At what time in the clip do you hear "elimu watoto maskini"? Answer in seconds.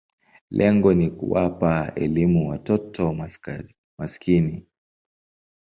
1.95-4.65